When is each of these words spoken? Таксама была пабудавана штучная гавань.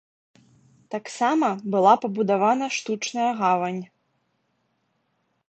Таксама 0.95 1.47
была 1.75 1.91
пабудавана 2.07 2.65
штучная 2.79 3.29
гавань. 3.43 3.79